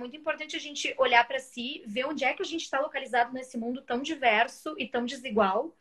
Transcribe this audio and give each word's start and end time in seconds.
muito 0.00 0.16
importante 0.16 0.56
a 0.56 0.58
gente 0.58 0.94
olhar 0.98 1.26
para 1.28 1.38
si, 1.38 1.82
ver 1.86 2.06
onde 2.06 2.24
é 2.24 2.32
que 2.32 2.42
a 2.42 2.46
gente 2.46 2.62
está 2.62 2.80
localizado 2.80 3.32
nesse 3.32 3.58
mundo 3.58 3.82
tão 3.82 4.00
diverso 4.00 4.74
e 4.78 4.88
tão 4.88 5.04
desigual 5.04 5.76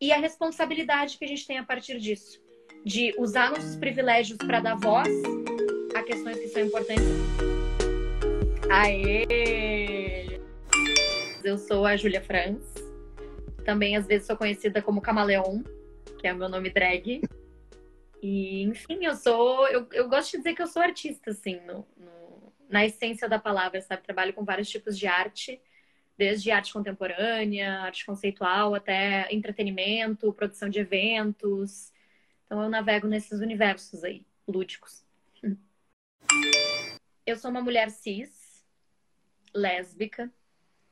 e 0.00 0.12
a 0.12 0.16
responsabilidade 0.16 1.18
que 1.18 1.24
a 1.24 1.28
gente 1.28 1.46
tem 1.46 1.58
a 1.58 1.64
partir 1.64 1.98
disso, 1.98 2.40
de 2.84 3.14
usar 3.18 3.50
nossos 3.50 3.76
privilégios 3.76 4.38
para 4.38 4.60
dar 4.60 4.76
voz 4.76 5.08
a 5.94 6.02
questões 6.02 6.38
que 6.38 6.48
são 6.48 6.62
importantes. 6.62 7.04
Aê! 8.70 10.40
Eu 11.42 11.58
sou 11.58 11.84
a 11.84 11.96
Júlia 11.96 12.22
Franz. 12.22 12.62
Também 13.64 13.96
às 13.96 14.06
vezes 14.06 14.26
sou 14.26 14.36
conhecida 14.36 14.80
como 14.80 15.02
Camaleon, 15.02 15.62
que 16.18 16.26
é 16.26 16.32
o 16.32 16.36
meu 16.36 16.48
nome 16.48 16.70
drag. 16.70 17.20
E, 18.22 18.62
enfim, 18.62 19.04
eu 19.04 19.14
sou. 19.14 19.66
Eu, 19.68 19.86
eu 19.92 20.08
gosto 20.08 20.32
de 20.32 20.38
dizer 20.38 20.54
que 20.54 20.62
eu 20.62 20.66
sou 20.66 20.82
artista, 20.82 21.30
assim, 21.30 21.58
no, 21.66 21.86
no, 21.96 22.19
na 22.70 22.86
essência 22.86 23.28
da 23.28 23.38
palavra, 23.38 23.80
sabe? 23.82 24.02
Trabalho 24.02 24.32
com 24.32 24.44
vários 24.44 24.70
tipos 24.70 24.96
de 24.96 25.06
arte, 25.06 25.60
desde 26.16 26.50
arte 26.50 26.72
contemporânea, 26.72 27.80
arte 27.80 28.06
conceitual, 28.06 28.74
até 28.74 29.26
entretenimento, 29.34 30.32
produção 30.32 30.68
de 30.68 30.78
eventos. 30.78 31.92
Então, 32.46 32.62
eu 32.62 32.68
navego 32.68 33.08
nesses 33.08 33.40
universos 33.40 34.04
aí, 34.04 34.24
lúdicos. 34.46 35.04
Eu 37.26 37.36
sou 37.36 37.50
uma 37.50 37.62
mulher 37.62 37.90
cis, 37.90 38.64
lésbica, 39.54 40.32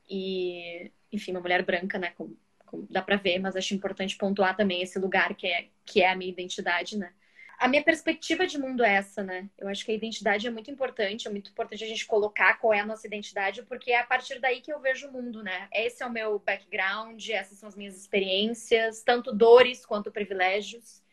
e, 0.09 0.89
enfim, 1.11 1.31
uma 1.31 1.41
mulher 1.41 1.65
branca, 1.65 1.99
né? 1.99 2.11
Com, 2.11 2.33
com, 2.65 2.87
dá 2.89 3.01
pra 3.01 3.17
ver, 3.17 3.39
mas 3.39 3.55
acho 3.55 3.73
importante 3.73 4.17
pontuar 4.17 4.55
também 4.55 4.81
esse 4.81 4.97
lugar 4.97 5.35
que 5.35 5.47
é, 5.47 5.67
que 5.85 6.01
é 6.01 6.09
a 6.09 6.15
minha 6.15 6.31
identidade, 6.31 6.97
né? 6.97 7.13
A 7.59 7.67
minha 7.67 7.83
perspectiva 7.83 8.47
de 8.47 8.57
mundo 8.57 8.83
é 8.85 8.95
essa, 8.95 9.21
né? 9.21 9.49
Eu 9.57 9.67
acho 9.67 9.83
que 9.83 9.91
a 9.91 9.95
identidade 9.95 10.47
é 10.47 10.49
muito 10.49 10.71
importante, 10.71 11.27
é 11.27 11.31
muito 11.31 11.51
importante 11.51 11.83
a 11.83 11.87
gente 11.87 12.05
colocar 12.05 12.57
qual 12.57 12.73
é 12.73 12.79
a 12.79 12.85
nossa 12.85 13.05
identidade, 13.05 13.63
porque 13.63 13.91
é 13.91 13.99
a 13.99 14.05
partir 14.05 14.39
daí 14.39 14.61
que 14.61 14.71
eu 14.71 14.79
vejo 14.79 15.09
o 15.09 15.11
mundo, 15.11 15.43
né? 15.43 15.67
Esse 15.73 16.01
é 16.01 16.05
o 16.05 16.11
meu 16.11 16.39
background, 16.39 17.27
essas 17.29 17.57
são 17.57 17.67
as 17.67 17.75
minhas 17.75 17.97
experiências, 17.97 19.03
tanto 19.03 19.33
dores 19.33 19.85
quanto 19.85 20.09
privilégios. 20.09 21.03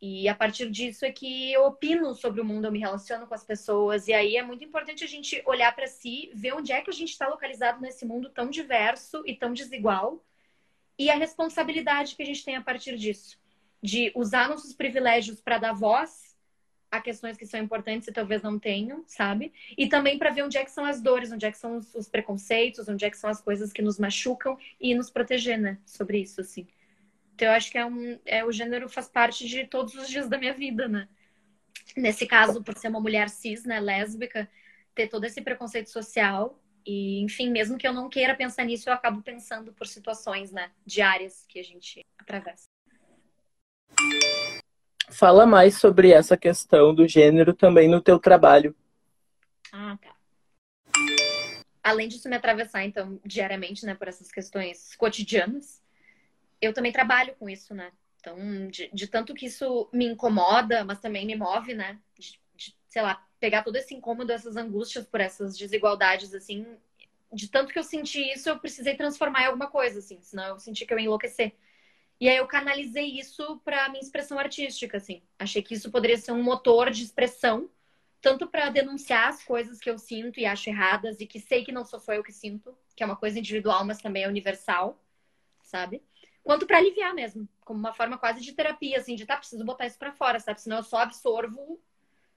E 0.00 0.28
a 0.28 0.34
partir 0.34 0.68
disso 0.68 1.04
é 1.04 1.12
que 1.12 1.52
eu 1.52 1.64
opino 1.64 2.12
sobre 2.12 2.40
o 2.40 2.44
mundo, 2.44 2.66
eu 2.66 2.72
me 2.72 2.80
relaciono 2.80 3.28
com 3.28 3.34
as 3.34 3.44
pessoas, 3.44 4.08
e 4.08 4.12
aí 4.12 4.36
é 4.36 4.42
muito 4.42 4.64
importante 4.64 5.04
a 5.04 5.08
gente 5.08 5.40
olhar 5.46 5.72
para 5.74 5.86
si, 5.86 6.30
ver 6.34 6.54
onde 6.54 6.72
é 6.72 6.82
que 6.82 6.90
a 6.90 6.92
gente 6.92 7.10
está 7.10 7.28
localizado 7.28 7.80
nesse 7.80 8.04
mundo 8.04 8.30
tão 8.30 8.50
diverso 8.50 9.22
e 9.24 9.34
tão 9.34 9.52
desigual, 9.52 10.24
e 10.98 11.08
a 11.08 11.14
responsabilidade 11.14 12.16
que 12.16 12.22
a 12.22 12.26
gente 12.26 12.44
tem 12.44 12.56
a 12.56 12.62
partir 12.62 12.96
disso 12.96 13.38
de 13.82 14.12
usar 14.14 14.48
nossos 14.48 14.72
privilégios 14.72 15.40
para 15.40 15.58
dar 15.58 15.72
voz 15.72 16.28
a 16.90 17.00
questões 17.00 17.36
que 17.36 17.46
são 17.46 17.60
importantes 17.60 18.08
e 18.08 18.12
talvez 18.12 18.42
não 18.42 18.58
tenham, 18.58 19.04
sabe? 19.06 19.52
E 19.76 19.88
também 19.88 20.18
para 20.18 20.30
ver 20.30 20.42
onde 20.42 20.56
é 20.56 20.64
que 20.64 20.70
são 20.70 20.84
as 20.84 21.00
dores, 21.02 21.30
onde 21.30 21.44
é 21.44 21.50
que 21.50 21.58
são 21.58 21.76
os, 21.76 21.94
os, 21.94 22.08
preconceitos, 22.08 22.88
onde 22.88 23.04
é 23.04 23.10
que 23.10 23.18
são 23.18 23.28
as 23.28 23.40
coisas 23.40 23.72
que 23.72 23.82
nos 23.82 23.98
machucam 23.98 24.56
e 24.80 24.94
nos 24.94 25.10
proteger, 25.10 25.58
né? 25.58 25.78
Sobre 25.84 26.18
isso, 26.18 26.40
assim. 26.40 26.66
Então 27.34 27.48
eu 27.48 27.54
acho 27.54 27.70
que 27.70 27.78
é 27.78 27.84
um, 27.84 28.18
é 28.24 28.44
o 28.44 28.50
gênero 28.50 28.88
faz 28.88 29.06
parte 29.06 29.46
de 29.46 29.66
todos 29.66 29.94
os 29.94 30.08
dias 30.08 30.28
da 30.28 30.38
minha 30.38 30.54
vida, 30.54 30.88
né? 30.88 31.08
Nesse 31.96 32.26
caso, 32.26 32.62
por 32.62 32.76
ser 32.76 32.88
uma 32.88 33.00
mulher 33.00 33.28
cis, 33.28 33.64
né, 33.64 33.80
lésbica, 33.80 34.48
ter 34.94 35.08
todo 35.08 35.24
esse 35.24 35.40
preconceito 35.40 35.90
social 35.90 36.58
e, 36.84 37.20
enfim, 37.20 37.50
mesmo 37.50 37.78
que 37.78 37.86
eu 37.86 37.92
não 37.92 38.08
queira 38.08 38.34
pensar 38.34 38.64
nisso, 38.64 38.88
eu 38.88 38.92
acabo 38.92 39.22
pensando 39.22 39.72
por 39.72 39.86
situações, 39.86 40.50
né, 40.50 40.70
diárias 40.84 41.44
que 41.48 41.58
a 41.58 41.62
gente 41.62 42.04
atravessa. 42.18 42.66
Fala 45.10 45.46
mais 45.46 45.76
sobre 45.78 46.12
essa 46.12 46.36
questão 46.36 46.94
do 46.94 47.08
gênero 47.08 47.52
também 47.52 47.88
no 47.88 48.00
teu 48.00 48.18
trabalho. 48.18 48.74
Ah, 49.72 49.98
tá. 50.00 50.14
Além 51.82 52.08
disso 52.08 52.28
me 52.28 52.36
atravessar, 52.36 52.84
então, 52.84 53.20
diariamente, 53.24 53.84
né, 53.86 53.94
por 53.94 54.08
essas 54.08 54.30
questões 54.30 54.94
cotidianas, 54.96 55.82
eu 56.60 56.72
também 56.72 56.92
trabalho 56.92 57.34
com 57.36 57.48
isso, 57.48 57.74
né? 57.74 57.90
Então, 58.20 58.68
de, 58.68 58.90
de 58.92 59.06
tanto 59.06 59.34
que 59.34 59.46
isso 59.46 59.88
me 59.92 60.06
incomoda, 60.06 60.84
mas 60.84 61.00
também 61.00 61.24
me 61.24 61.34
move, 61.34 61.74
né? 61.74 61.98
De, 62.18 62.38
de, 62.54 62.76
sei 62.88 63.02
lá, 63.02 63.24
pegar 63.40 63.62
todo 63.62 63.76
esse 63.76 63.94
incômodo, 63.94 64.32
essas 64.32 64.56
angústias 64.56 65.06
por 65.06 65.20
essas 65.20 65.56
desigualdades, 65.56 66.34
assim, 66.34 66.66
de 67.32 67.48
tanto 67.48 67.72
que 67.72 67.78
eu 67.78 67.84
senti 67.84 68.20
isso, 68.32 68.48
eu 68.48 68.58
precisei 68.58 68.96
transformar 68.96 69.42
em 69.42 69.46
alguma 69.46 69.68
coisa, 69.68 70.00
assim, 70.00 70.20
senão 70.20 70.44
eu 70.48 70.58
senti 70.58 70.84
que 70.84 70.92
eu 70.92 70.98
ia 70.98 71.04
enlouquecer. 71.04 71.54
E 72.20 72.28
aí 72.28 72.36
eu 72.36 72.46
canalizei 72.46 73.18
isso 73.18 73.60
para 73.64 73.88
minha 73.88 74.02
expressão 74.02 74.38
artística, 74.38 74.96
assim. 74.96 75.22
Achei 75.38 75.62
que 75.62 75.74
isso 75.74 75.90
poderia 75.90 76.16
ser 76.16 76.32
um 76.32 76.42
motor 76.42 76.90
de 76.90 77.04
expressão, 77.04 77.70
tanto 78.20 78.48
para 78.48 78.70
denunciar 78.70 79.28
as 79.28 79.44
coisas 79.44 79.78
que 79.78 79.88
eu 79.88 79.98
sinto 79.98 80.40
e 80.40 80.46
acho 80.46 80.68
erradas 80.68 81.20
e 81.20 81.26
que 81.26 81.38
sei 81.38 81.64
que 81.64 81.70
não 81.70 81.84
sou 81.84 82.00
só 82.00 82.12
eu 82.12 82.24
que 82.24 82.32
sinto, 82.32 82.76
que 82.96 83.02
é 83.02 83.06
uma 83.06 83.16
coisa 83.16 83.38
individual, 83.38 83.84
mas 83.84 84.00
também 84.00 84.24
é 84.24 84.28
universal, 84.28 85.00
sabe? 85.62 86.02
Quanto 86.42 86.66
para 86.66 86.78
aliviar 86.78 87.14
mesmo, 87.14 87.48
como 87.64 87.78
uma 87.78 87.92
forma 87.92 88.18
quase 88.18 88.40
de 88.40 88.52
terapia, 88.52 88.98
assim, 88.98 89.14
de 89.14 89.26
tá, 89.26 89.36
preciso 89.36 89.64
botar 89.64 89.86
isso 89.86 89.98
para 89.98 90.12
fora, 90.12 90.40
sabe? 90.40 90.60
Senão 90.60 90.78
eu 90.78 90.82
só 90.82 90.98
absorvo 90.98 91.80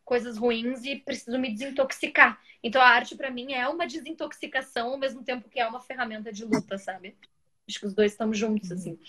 coisas 0.04 0.38
ruins 0.38 0.84
e 0.84 0.98
preciso 0.98 1.40
me 1.40 1.52
desintoxicar. 1.52 2.40
Então 2.62 2.82
a 2.82 2.88
arte 2.88 3.16
para 3.16 3.32
mim 3.32 3.54
é 3.54 3.68
uma 3.68 3.88
desintoxicação 3.88 4.90
ao 4.90 4.98
mesmo 4.98 5.24
tempo 5.24 5.50
que 5.50 5.60
é 5.60 5.66
uma 5.66 5.80
ferramenta 5.80 6.32
de 6.32 6.46
luta, 6.46 6.78
sabe? 6.78 7.18
Acho 7.68 7.80
que 7.80 7.86
os 7.86 7.94
dois 7.94 8.12
estamos 8.12 8.38
juntos, 8.38 8.70
uhum. 8.70 8.76
assim. 8.76 9.00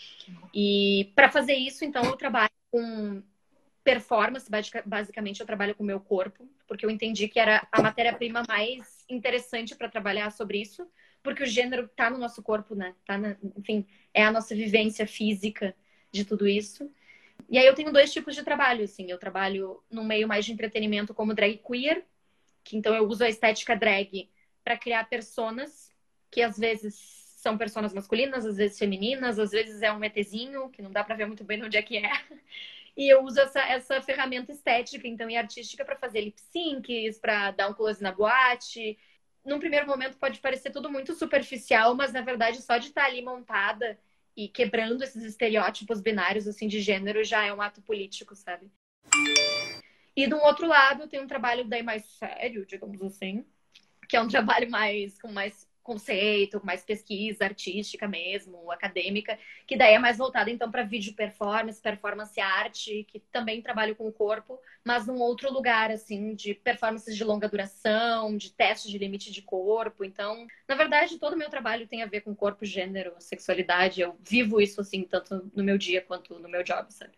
E 0.55 1.13
para 1.15 1.31
fazer 1.31 1.55
isso, 1.55 1.85
então, 1.85 2.05
eu 2.05 2.17
trabalho 2.17 2.51
com 2.71 3.23
performance, 3.85 4.49
basicamente 4.87 5.41
eu 5.41 5.47
trabalho 5.47 5.75
com 5.75 5.83
o 5.83 5.87
meu 5.87 5.99
corpo, 5.99 6.49
porque 6.69 6.87
eu 6.87 6.91
entendi 6.91 7.27
que 7.27 7.41
era 7.41 7.67
a 7.71 7.83
matéria-prima 7.83 8.45
mais 8.49 9.05
interessante 9.09 9.75
para 9.75 9.89
trabalhar 9.89 10.31
sobre 10.31 10.61
isso, 10.61 10.89
porque 11.23 11.43
o 11.43 11.47
gênero 11.47 11.89
tá 11.89 12.09
no 12.09 12.19
nosso 12.19 12.43
corpo, 12.43 12.75
né? 12.75 12.95
Tá 13.05 13.19
na, 13.19 13.37
enfim, 13.57 13.87
é 14.15 14.25
a 14.25 14.31
nossa 14.31 14.55
vivência 14.55 15.07
física 15.07 15.75
de 16.11 16.25
tudo 16.25 16.47
isso. 16.47 16.91
E 17.49 17.59
aí 17.59 17.67
eu 17.67 17.75
tenho 17.75 17.93
dois 17.93 18.13
tipos 18.13 18.35
de 18.35 18.43
trabalho, 18.43 18.85
assim. 18.85 19.11
Eu 19.11 19.19
trabalho 19.19 19.83
num 19.91 20.05
meio 20.05 20.29
mais 20.29 20.45
de 20.45 20.53
entretenimento 20.53 21.13
como 21.13 21.35
drag 21.35 21.59
queer, 21.59 22.05
que 22.65 22.77
então 22.77 22.95
eu 22.95 23.07
uso 23.07 23.25
a 23.25 23.29
estética 23.29 23.77
drag 23.77 24.31
para 24.65 24.77
criar 24.77 25.09
personas 25.09 25.91
que 26.31 26.41
às 26.41 26.59
vezes 26.59 27.22
são 27.43 27.59
personas 27.59 27.93
masculinas, 27.93 28.47
às 28.47 28.57
vezes 28.57 28.79
femininas, 28.79 29.37
às 29.37 29.51
vezes 29.51 29.83
é 29.83 29.93
um 29.93 30.03
ETzinho, 30.05 30.71
que 30.71 30.81
não 30.81 30.93
dá 30.93 31.03
para 31.03 31.17
ver 31.17 31.27
muito 31.27 31.43
bem 31.43 31.61
onde 31.63 31.77
é 31.77 31.83
que 31.83 31.99
é. 31.99 32.11
E 32.95 33.09
eu 33.09 33.25
uso 33.25 33.41
essa, 33.41 33.61
essa 33.61 34.03
ferramenta 34.03 34.53
estética, 34.53 35.09
então, 35.09 35.29
e 35.31 35.35
artística 35.35 35.83
para 35.83 35.97
fazer 35.97 36.21
lip 36.21 36.39
syncs, 36.39 37.19
para 37.19 37.51
dar 37.51 37.71
um 37.71 37.73
close 37.73 38.03
na 38.03 38.13
boate. 38.13 38.99
Num 39.43 39.59
primeiro 39.59 39.87
momento 39.87 40.19
pode 40.19 40.39
parecer 40.41 40.71
tudo 40.71 40.91
muito 40.91 41.15
superficial, 41.15 41.95
mas 41.95 42.13
na 42.13 42.21
verdade 42.21 42.61
só 42.61 42.77
de 42.77 42.89
estar 42.89 43.05
tá 43.05 43.07
ali 43.07 43.23
montada 43.23 43.99
e 44.37 44.47
quebrando 44.47 45.03
esses 45.03 45.25
estereótipos 45.25 46.03
binários 46.03 46.47
assim 46.47 46.69
de 46.69 46.83
gênero 46.83 47.25
já 47.25 47.43
é 47.43 47.53
um 47.55 47.63
ato 47.63 47.81
político, 47.81 48.37
sabe? 48.37 48.71
E 50.15 50.27
do 50.27 50.37
outro 50.37 50.67
lado, 50.67 51.09
tem 51.09 51.19
um 51.19 51.27
trabalho 51.27 51.65
daí 51.65 51.83
mais 51.83 52.05
sério, 52.05 52.67
digamos 52.67 53.01
assim, 53.01 53.43
que 54.07 54.19
é 54.19 54.21
um 54.21 54.29
trabalho 54.29 54.71
mais 54.71 55.19
com 55.19 55.33
mais 55.33 55.67
conceito, 55.83 56.61
mais 56.65 56.83
pesquisa 56.85 57.45
artística 57.45 58.07
mesmo, 58.07 58.71
acadêmica, 58.71 59.39
que 59.67 59.77
daí 59.77 59.95
é 59.95 59.99
mais 59.99 60.19
voltada 60.19 60.51
então 60.51 60.71
para 60.71 60.83
vídeo 60.83 61.15
performance, 61.15 61.81
performance 61.81 62.41
arte, 62.41 63.05
que 63.09 63.21
também 63.33 63.61
trabalho 63.61 63.97
com 63.97 64.07
o 64.07 64.13
corpo, 64.13 64.59
mas 64.85 65.07
num 65.07 65.21
outro 65.21 65.53
lugar 65.53 65.91
assim, 65.91 66.35
de 66.35 66.55
performances 66.55 67.17
de 67.17 67.25
longa 67.25 67.49
duração, 67.49 68.37
de 68.37 68.53
testes 68.53 68.91
de 68.91 68.99
limite 68.99 69.33
de 69.33 69.43
corpo. 69.43 70.05
Então, 70.05 70.47
na 70.69 70.75
verdade, 70.75 71.19
todo 71.19 71.35
o 71.35 71.39
meu 71.39 71.51
trabalho 71.51 71.87
tem 71.87 72.03
a 72.03 72.07
ver 72.07 72.21
com 72.23 72.35
corpo, 72.35 72.65
gênero, 72.65 73.15
sexualidade. 73.19 74.01
Eu 74.01 74.17
vivo 74.21 74.61
isso 74.61 74.81
assim 74.81 75.05
tanto 75.05 75.51
no 75.55 75.65
meu 75.65 75.77
dia 75.77 76.01
quanto 76.01 76.39
no 76.39 76.49
meu 76.49 76.63
job, 76.63 76.93
sabe? 76.93 77.13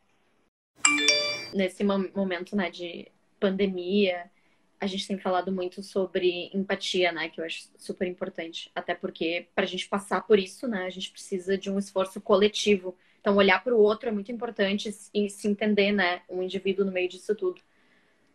Nesse 1.53 1.85
momento, 1.85 2.57
né, 2.57 2.71
de 2.71 3.11
pandemia, 3.39 4.31
a 4.85 4.87
gente 4.87 5.09
tem 5.09 5.19
falado 5.19 5.51
muito 5.51 5.83
sobre 5.83 6.51
empatia, 6.53 7.11
né? 7.11 7.29
Que 7.31 7.41
eu 7.41 7.45
acho 7.45 7.69
super 7.79 8.07
importante. 8.07 8.71
Até 8.75 8.95
porque, 8.95 9.49
para 9.55 9.65
a 9.65 9.67
gente 9.67 9.89
passar 9.89 10.21
por 10.27 10.39
isso, 10.39 10.69
né? 10.69 10.85
A 10.85 10.91
gente 10.91 11.11
precisa 11.11 11.57
de 11.57 11.71
um 11.71 11.79
esforço 11.79 12.21
coletivo. 12.21 12.95
Então, 13.21 13.37
olhar 13.37 13.65
para 13.65 13.75
o 13.75 13.81
outro 13.81 14.09
é 14.11 14.13
muito 14.13 14.31
importante 14.31 14.95
e 15.15 15.31
se 15.31 15.49
entender, 15.49 15.91
né? 15.91 16.23
Um 16.29 16.43
indivíduo 16.43 16.85
no 16.85 16.93
meio 16.93 17.09
disso 17.09 17.35
tudo. 17.35 17.61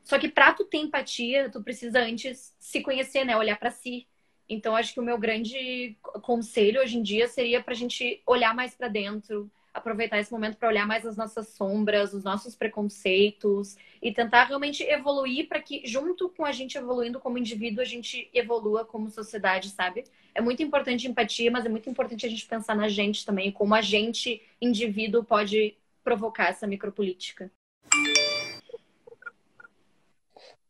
Só 0.04 0.18
que 0.18 0.28
para 0.28 0.54
tu 0.54 0.66
ter 0.66 0.80
empatia, 0.80 1.50
tu 1.51 1.62
precisa 1.62 2.00
antes 2.00 2.56
se 2.60 2.81
conhecer, 2.81 3.24
né? 3.24 3.38
Olhar 3.38 3.60
para 3.60 3.69
si. 3.69 4.07
Então, 4.50 4.75
acho 4.75 4.94
que 4.94 5.00
o 5.00 5.04
meu 5.04 5.19
grande 5.19 5.95
conselho 6.24 6.81
hoje 6.81 6.98
em 6.98 7.04
dia 7.04 7.28
seria 7.28 7.62
para 7.62 7.74
a 7.74 7.78
gente 7.78 8.22
olhar 8.25 8.56
mais 8.56 8.74
para 8.74 8.88
dentro, 8.88 9.52
aproveitar 9.74 10.19
esse 10.19 10.31
momento 10.31 10.57
para 10.57 10.69
olhar 10.69 10.86
mais 10.86 11.06
as 11.06 11.16
nossas 11.16 11.50
sombras, 11.50 12.13
os 12.13 12.24
nossos 12.24 12.56
preconceitos 12.56 13.77
e 14.01 14.12
tentar 14.12 14.45
realmente 14.45 14.83
evoluir 14.83 15.48
para 15.48 15.62
que, 15.62 15.86
junto 15.86 16.30
com 16.30 16.45
a 16.45 16.51
gente 16.51 16.77
evoluindo 16.77 17.19
como 17.19 17.38
indivíduo, 17.38 17.81
a 17.81 17.86
gente 17.86 18.30
evolua 18.33 18.83
como 18.83 19.10
sociedade, 19.10 19.69
sabe? 19.69 20.04
É 20.33 20.42
muito 20.42 20.63
importante 20.63 21.07
empatia, 21.07 21.51
mas 21.51 21.66
é 21.66 21.69
muito 21.69 21.89
importante 21.89 22.25
a 22.25 22.30
gente 22.30 22.45
pensar 22.45 22.75
na 22.75 22.88
gente 22.88 23.25
também, 23.25 23.51
como 23.51 23.75
a 23.75 23.81
gente, 23.81 24.42
indivíduo, 24.62 25.24
pode 25.24 25.75
provocar 26.04 26.50
essa 26.50 26.66
micropolítica. 26.66 27.51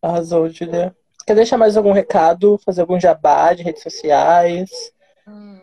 Arrasou, 0.02 0.50
Julia. 0.50 0.96
Quer 1.26 1.36
deixar 1.36 1.58
mais 1.58 1.78
algum 1.78 1.92
recado? 1.92 2.58
Fazer 2.66 2.82
algum 2.82 3.00
jabá 3.00 3.54
de 3.54 3.64
redes 3.64 3.84
sociais? 3.84 4.92
Hum. 5.28 5.59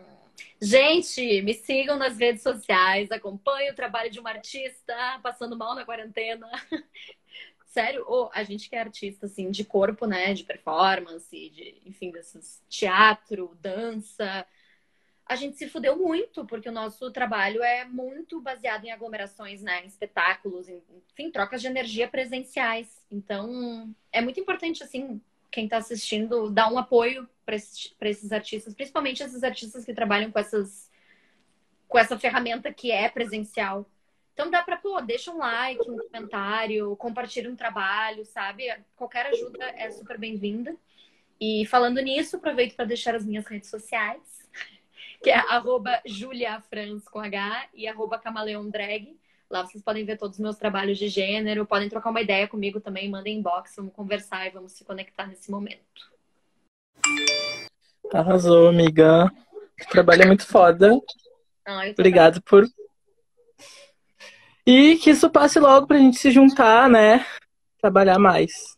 Gente, 0.59 1.41
me 1.43 1.53
sigam 1.53 1.97
nas 1.97 2.17
redes 2.17 2.41
sociais, 2.41 3.11
acompanhem 3.11 3.71
o 3.71 3.75
trabalho 3.75 4.09
de 4.09 4.19
uma 4.19 4.31
artista 4.31 5.19
passando 5.21 5.55
mal 5.55 5.75
na 5.75 5.85
quarentena. 5.85 6.49
Sério, 7.67 8.03
oh, 8.07 8.29
a 8.33 8.43
gente 8.43 8.67
que 8.67 8.75
é 8.75 8.79
artista, 8.79 9.27
assim, 9.27 9.51
de 9.51 9.63
corpo, 9.63 10.07
né? 10.07 10.33
De 10.33 10.43
performance, 10.43 11.29
de, 11.29 11.79
enfim, 11.85 12.09
desses 12.09 12.59
teatro, 12.67 13.55
dança. 13.61 14.47
A 15.27 15.35
gente 15.35 15.57
se 15.57 15.69
fudeu 15.69 15.95
muito, 15.95 16.43
porque 16.45 16.69
o 16.69 16.71
nosso 16.71 17.11
trabalho 17.11 17.61
é 17.61 17.85
muito 17.85 18.41
baseado 18.41 18.85
em 18.85 18.91
aglomerações, 18.91 19.61
né? 19.61 19.83
Em 19.83 19.87
espetáculos, 19.87 20.67
em, 20.67 20.81
enfim, 21.11 21.29
trocas 21.29 21.61
de 21.61 21.67
energia 21.67 22.07
presenciais. 22.07 23.05
Então, 23.11 23.93
é 24.11 24.21
muito 24.21 24.39
importante, 24.39 24.81
assim, 24.81 25.21
quem 25.57 25.65
está 25.65 25.77
assistindo 25.77 26.51
dar 26.51 26.71
um 26.71 26.77
apoio 26.77 27.27
para 27.43 27.55
esses, 27.55 27.91
esses 27.99 28.31
artistas, 28.31 28.75
principalmente 28.75 29.23
esses 29.23 29.43
artistas 29.43 29.83
que 29.83 29.91
trabalham 29.91 30.29
com 30.29 30.37
essas 30.37 30.87
com 31.87 31.97
essa 31.97 32.19
ferramenta 32.19 32.71
que 32.71 32.91
é 32.91 33.09
presencial. 33.09 33.89
Então 34.35 34.51
dá 34.51 34.61
para, 34.61 34.77
pô, 34.77 35.01
deixa 35.01 35.31
um 35.31 35.39
like, 35.39 35.81
um 35.89 35.97
comentário, 35.97 36.95
compartilha 36.97 37.49
um 37.49 37.55
trabalho, 37.55 38.23
sabe? 38.23 38.65
Qualquer 38.95 39.25
ajuda 39.25 39.65
é 39.75 39.89
super 39.89 40.19
bem-vinda. 40.19 40.75
E 41.41 41.65
falando 41.65 41.99
nisso, 42.01 42.35
aproveito 42.35 42.75
para 42.75 42.85
deixar 42.85 43.15
as 43.15 43.25
minhas 43.25 43.47
redes 43.47 43.71
sociais, 43.71 44.47
que 45.23 45.31
é 45.31 45.41
juliafrans 46.05 47.07
com 47.07 47.19
H 47.19 47.69
e 47.73 47.87
camaleondrag. 48.21 49.17
Lá 49.49 49.65
vocês 49.65 49.81
podem 49.81 50.03
ver 50.03 50.17
todos 50.17 50.37
os 50.37 50.43
meus 50.43 50.57
trabalhos 50.57 50.97
de 50.97 51.07
gênero, 51.07 51.65
podem 51.65 51.87
trocar 51.87 52.09
uma 52.09 52.21
ideia 52.21 52.47
comigo 52.47 52.81
também, 52.81 53.09
mandem 53.09 53.37
inbox, 53.37 53.75
vamos 53.77 53.93
conversar 53.93 54.45
e 54.45 54.49
vamos 54.49 54.73
se 54.73 54.83
conectar 54.83 55.25
nesse 55.25 55.49
momento. 55.49 56.11
Arrasou, 58.11 58.67
amiga. 58.67 59.31
O 59.81 59.89
trabalho 59.89 60.23
é 60.23 60.25
muito 60.25 60.45
foda. 60.45 60.99
Ah, 61.65 61.87
Obrigado 61.89 62.41
por. 62.41 62.65
E 64.65 64.97
que 64.97 65.11
isso 65.11 65.29
passe 65.29 65.59
logo 65.59 65.87
pra 65.87 65.97
gente 65.97 66.17
se 66.17 66.29
juntar, 66.29 66.89
né? 66.89 67.25
Trabalhar 67.79 68.19
mais. 68.19 68.77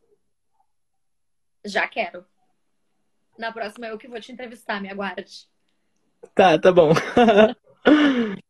Já 1.65 1.87
quero. 1.87 2.23
Na 3.39 3.51
próxima 3.51 3.87
eu 3.87 3.97
que 3.97 4.07
vou 4.07 4.19
te 4.19 4.31
entrevistar, 4.31 4.79
me 4.79 4.89
aguarde. 4.89 5.47
Tá, 6.35 6.59
tá 6.59 6.71
bom. 6.71 6.91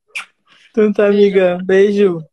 então 0.72 0.92
tá, 0.94 1.08
amiga. 1.08 1.58
Beijo. 1.64 2.29